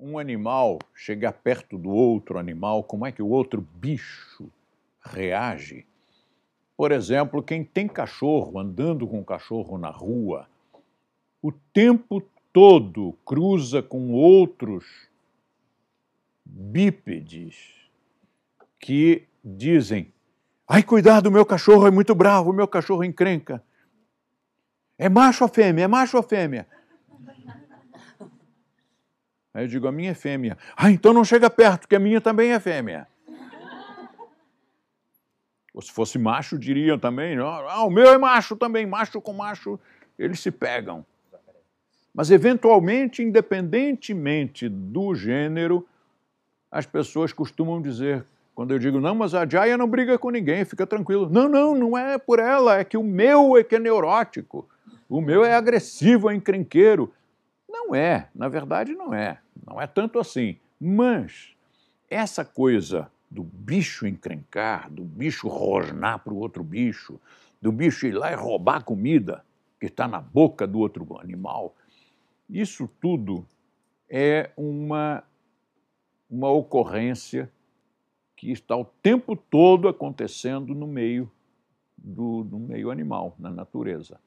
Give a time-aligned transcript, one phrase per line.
[0.00, 4.50] um animal chegar perto do outro animal, como é que o outro bicho
[5.02, 5.86] reage.
[6.76, 10.48] Por exemplo, quem tem cachorro, andando com o cachorro na rua,
[11.42, 14.86] o tempo todo cruza com outros
[16.44, 17.74] bípedes
[18.78, 20.12] que dizem:
[20.66, 23.62] ai, cuidado, meu cachorro é muito bravo, meu cachorro encrenca.
[24.96, 25.84] É macho ou fêmea?
[25.84, 26.66] É macho ou fêmea?
[29.60, 30.56] Aí eu digo, a minha é fêmea.
[30.74, 33.06] Ah, então não chega perto, que a minha também é fêmea.
[35.74, 39.78] Ou se fosse macho, diriam também, ah, o meu é macho também, macho com macho,
[40.18, 41.04] eles se pegam.
[42.14, 45.86] Mas, eventualmente, independentemente do gênero,
[46.72, 48.24] as pessoas costumam dizer,
[48.54, 51.28] quando eu digo, não, mas a Jaya não briga com ninguém, fica tranquilo.
[51.30, 54.66] Não, não, não é por ela, é que o meu é que é neurótico.
[55.06, 57.12] O meu é agressivo, é encrenqueiro.
[57.90, 59.40] Não é, na verdade não é.
[59.66, 60.56] Não é tanto assim.
[60.80, 61.56] Mas
[62.08, 67.20] essa coisa do bicho encrencar, do bicho rosnar para o outro bicho,
[67.60, 69.44] do bicho ir lá e roubar a comida
[69.80, 71.74] que está na boca do outro animal,
[72.48, 73.44] isso tudo
[74.08, 75.24] é uma,
[76.30, 77.50] uma ocorrência
[78.36, 81.30] que está o tempo todo acontecendo no meio
[81.98, 84.20] do, do meio animal, na natureza.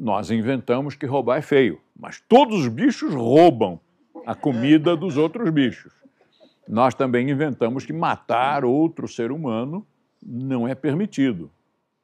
[0.00, 3.80] Nós inventamos que roubar é feio, mas todos os bichos roubam
[4.24, 5.92] a comida dos outros bichos.
[6.68, 9.84] Nós também inventamos que matar outro ser humano
[10.24, 11.50] não é permitido.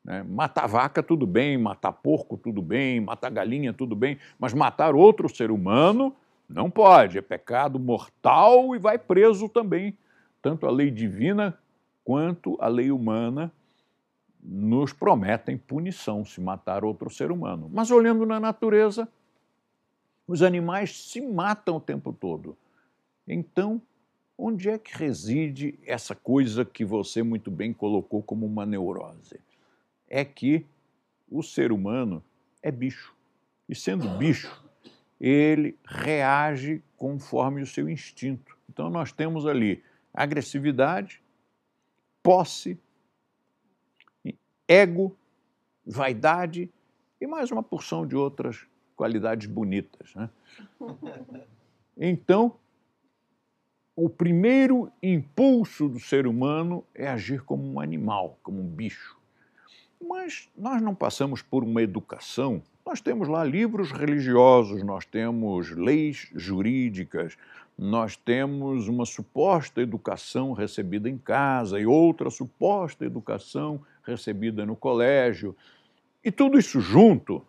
[0.05, 0.25] Né?
[0.29, 5.29] Matar vaca, tudo bem, matar porco, tudo bem, matar galinha, tudo bem, mas matar outro
[5.29, 6.13] ser humano
[6.49, 9.97] não pode, é pecado mortal e vai preso também.
[10.43, 11.57] Tanto a lei divina
[12.05, 13.53] quanto a lei humana
[14.45, 17.71] nos prometem punição se matar outro ser humano.
[17.73, 19.09] Mas olhando na natureza,
[20.27, 22.57] os animais se matam o tempo todo.
[23.27, 23.81] Então,
[24.37, 29.41] onde é que reside essa coisa que você muito bem colocou como uma neurose?
[30.09, 30.67] É que
[31.31, 32.23] o ser humano
[32.63, 33.15] é bicho.
[33.67, 34.63] E sendo bicho,
[35.19, 38.57] ele reage conforme o seu instinto.
[38.69, 41.23] Então, nós temos ali agressividade,
[42.23, 42.79] posse,
[44.69, 45.17] ego,
[45.87, 46.71] vaidade
[47.21, 48.67] e mais uma porção de outras
[48.97, 50.15] qualidades bonitas.
[50.15, 50.31] Né?
[51.97, 52.57] Então,
[53.95, 59.17] o primeiro impulso do ser humano é agir como um animal, como um bicho.
[60.03, 62.61] Mas nós não passamos por uma educação.
[62.85, 67.37] Nós temos lá livros religiosos, nós temos leis jurídicas,
[67.79, 75.57] nós temos uma suposta educação recebida em casa e outra suposta educação recebida no colégio.
[76.23, 77.45] E tudo isso junto,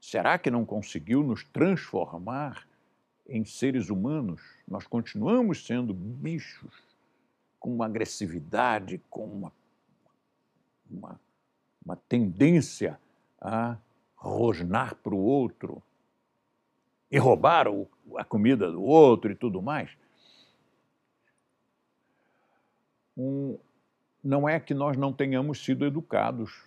[0.00, 2.66] será que não conseguiu nos transformar
[3.28, 4.40] em seres humanos?
[4.66, 6.74] Nós continuamos sendo bichos
[7.58, 9.52] com uma agressividade, com uma,
[10.90, 11.20] uma,
[11.84, 12.98] uma tendência
[13.40, 13.76] a
[14.16, 15.82] rosnar para o outro
[17.10, 19.90] e roubar o, a comida do outro e tudo mais.
[23.16, 23.58] Um,
[24.22, 26.62] não é que nós não tenhamos sido educados.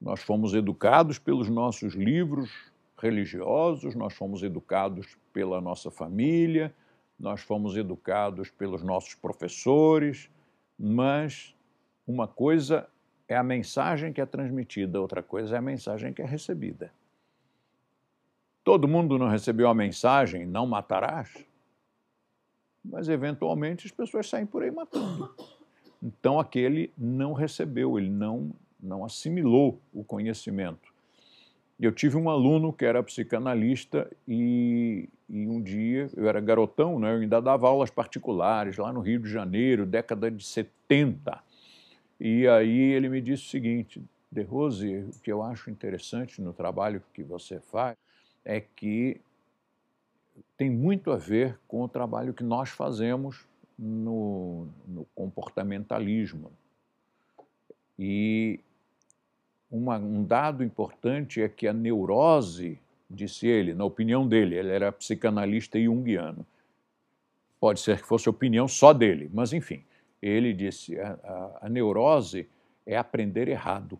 [0.00, 2.50] Nós fomos educados pelos nossos livros
[2.98, 6.74] religiosos, nós fomos educados pela nossa família,
[7.18, 10.30] nós fomos educados pelos nossos professores,
[10.78, 11.54] mas
[12.06, 12.88] uma coisa
[13.28, 16.92] é a mensagem que é transmitida, outra coisa é a mensagem que é recebida.
[18.62, 21.46] Todo mundo não recebeu a mensagem, não matarás,
[22.84, 25.34] mas eventualmente as pessoas saem por aí matando.
[26.04, 30.92] Então aquele não recebeu, ele não, não assimilou o conhecimento.
[31.80, 37.14] Eu tive um aluno que era psicanalista e, e, um dia, eu era garotão, né,
[37.14, 41.42] eu ainda dava aulas particulares lá no Rio de Janeiro, década de 70.
[42.20, 44.00] E aí ele me disse o seguinte,
[44.30, 47.96] De Rose, o que eu acho interessante no trabalho que você faz
[48.44, 49.20] é que
[50.56, 53.46] tem muito a ver com o trabalho que nós fazemos
[53.78, 56.50] no, no comportamentalismo.
[57.98, 58.60] E
[59.70, 62.78] uma, um dado importante é que a neurose,
[63.10, 66.46] disse ele, na opinião dele, ele era psicanalista junguiano.
[67.60, 69.82] Pode ser que fosse opinião só dele, mas enfim,
[70.20, 72.48] ele disse: a, a, a neurose
[72.86, 73.98] é aprender errado.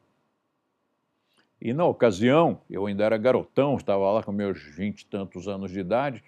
[1.61, 5.71] E na ocasião, eu ainda era garotão, estava lá com meus vinte e tantos anos
[5.71, 6.23] de idade,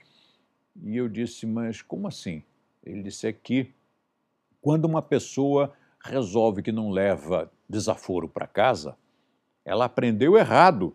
[0.82, 2.42] e eu disse: Mas como assim?
[2.86, 3.72] Ele disse que
[4.62, 5.72] quando uma pessoa
[6.02, 8.96] resolve que não leva desaforo para casa,
[9.64, 10.94] ela aprendeu errado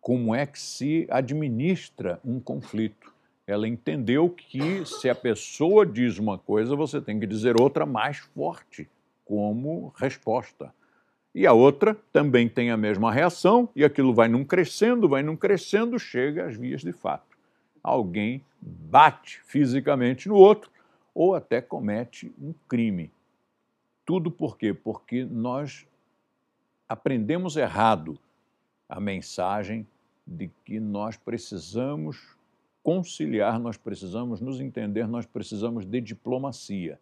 [0.00, 3.12] como é que se administra um conflito.
[3.48, 8.18] ela entendeu que se a pessoa diz uma coisa, você tem que dizer outra mais
[8.18, 8.88] forte
[9.24, 10.74] como resposta.
[11.32, 15.36] E a outra também tem a mesma reação, e aquilo vai num crescendo, vai num
[15.36, 17.36] crescendo, chega às vias de fato.
[17.84, 20.68] Alguém bate fisicamente no outro
[21.16, 23.10] ou até comete um crime.
[24.04, 24.74] Tudo por quê?
[24.74, 25.88] Porque nós
[26.86, 28.18] aprendemos errado
[28.86, 29.88] a mensagem
[30.26, 32.36] de que nós precisamos
[32.82, 37.00] conciliar, nós precisamos nos entender, nós precisamos de diplomacia.